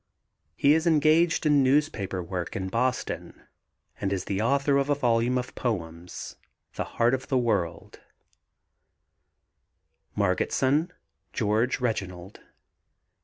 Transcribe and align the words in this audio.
He 0.55 0.73
is 0.73 0.87
engaged 0.87 1.45
in 1.45 1.61
newspaper 1.61 2.23
work 2.23 2.55
in 2.55 2.69
Boston 2.69 3.43
and 3.99 4.11
is 4.11 4.25
the 4.25 4.41
author 4.41 4.77
of 4.77 4.89
a 4.89 4.95
volume 4.95 5.37
of 5.37 5.53
poems, 5.53 6.37
The 6.73 6.83
Heart 6.97 7.13
of 7.13 7.27
the 7.27 7.37
World. 7.37 7.99
MARGETSON, 10.15 10.91
GEORGE 11.33 11.79
REGINALD. 11.79 12.39